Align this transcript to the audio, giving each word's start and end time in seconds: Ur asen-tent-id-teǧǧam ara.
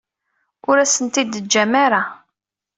Ur 0.69 0.75
asen-tent-id-teǧǧam 0.79 1.73
ara. 1.85 2.01